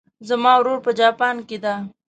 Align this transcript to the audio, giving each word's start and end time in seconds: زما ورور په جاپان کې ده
زما 0.27 0.53
ورور 0.57 0.79
په 0.85 0.91
جاپان 0.99 1.35
کې 1.47 1.57
ده 1.63 1.75